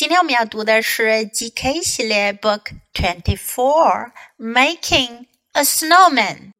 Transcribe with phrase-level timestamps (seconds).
[0.00, 6.52] 今天我们要读的是 GK 系列 Book Twenty Four Making a Snowman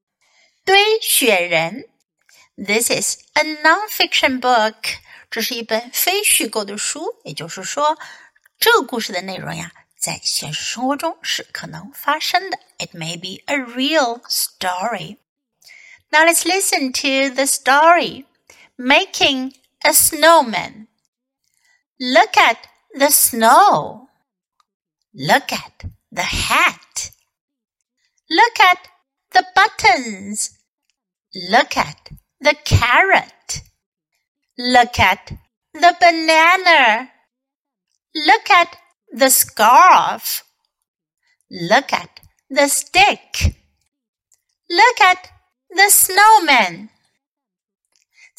[0.64, 1.88] 堆雪人。
[2.56, 4.96] This is a non-fiction book。
[5.30, 7.98] 这是一本非虚构的书，也就是说，
[8.58, 12.58] 这个故事的内容呀，在现实生活中是可能发生的。
[12.78, 15.18] It may be a real story.
[16.10, 18.24] Now let's listen to the story.
[18.76, 20.86] Making a snowman.
[21.98, 22.56] Look at
[22.93, 24.07] the snow.
[25.13, 27.11] Look at the hat.
[28.29, 28.87] Look at
[29.31, 30.57] the buttons.
[31.49, 33.61] Look at the carrot.
[34.57, 35.31] Look at
[35.73, 37.11] the banana.
[38.15, 38.77] Look at
[39.11, 40.43] the scarf.
[41.49, 43.55] Look at the stick.
[44.69, 45.29] Look at
[45.69, 46.89] the snowman.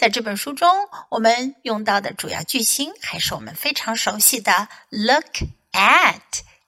[0.02, 0.68] 在这本书中，
[1.10, 6.18] 我们用到的主要句型还是我们非常熟悉的 look at，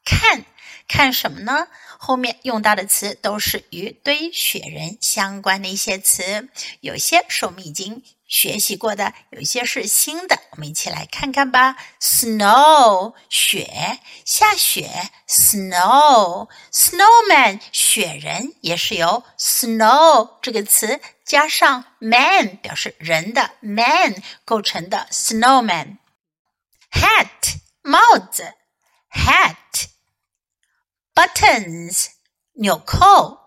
[0.04, 0.44] 看，
[0.86, 1.66] 看什么呢？
[1.98, 6.48] 后面用到的词都是与堆雪人相关的一些词，
[6.80, 10.38] 有些是我们已经学习过的，有些是新的。
[10.52, 11.74] 我们一起来看看吧。
[12.00, 15.10] Snow，雪，下雪。
[15.26, 16.48] Snow，snowman，
[17.72, 21.00] 雪人也是由 snow 这个词。
[21.24, 25.98] 加上 man 表示人的 man 构成的 snowman。
[26.92, 27.98] hat 帽
[28.30, 28.54] 子
[29.10, 29.86] ，hat
[31.14, 32.06] buttons
[32.52, 33.40] 纽扣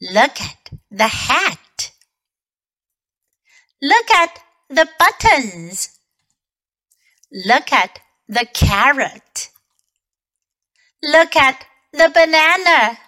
[0.00, 1.58] Look at the hat.
[3.80, 5.90] Look at the buttons.
[7.30, 9.48] Look at the carrot.
[11.02, 12.98] Look at the banana.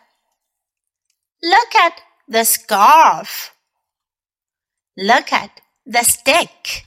[1.42, 3.52] Look at the scarf.
[4.96, 5.50] Look at
[5.84, 6.84] the stick.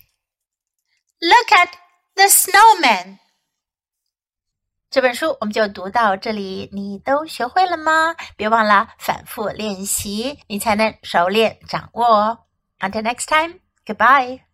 [1.22, 1.70] Look at
[2.16, 3.20] the snowman.
[4.90, 8.16] 这本书我们就读到这里，你都学会了吗？
[8.36, 12.46] 别忘了反复练习，你才能熟练掌握哦。
[12.80, 14.45] Until next time, goodbye.